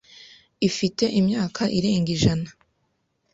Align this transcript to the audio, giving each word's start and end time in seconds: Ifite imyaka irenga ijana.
Ifite 0.67 1.03
imyaka 1.19 1.61
irenga 1.77 2.09
ijana. 2.15 2.49